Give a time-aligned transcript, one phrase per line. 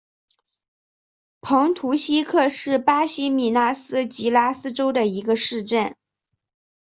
[1.41, 5.95] 蓬图希克是巴西米纳斯吉拉斯州的一个市镇。